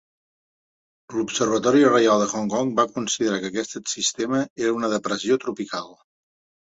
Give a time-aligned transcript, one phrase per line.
[1.17, 5.93] L'observatori reial de Hong Kong va considerar que aquest sistema era una depressió tropical.